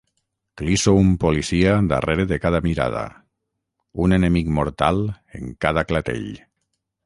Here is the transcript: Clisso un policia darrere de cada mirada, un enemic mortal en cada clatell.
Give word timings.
Clisso 0.61 0.93
un 1.01 1.09
policia 1.23 1.75
darrere 1.91 2.25
de 2.33 2.39
cada 2.45 2.63
mirada, 2.69 3.03
un 4.07 4.19
enemic 4.21 4.53
mortal 4.59 5.07
en 5.41 5.57
cada 5.67 5.89
clatell. 5.93 6.29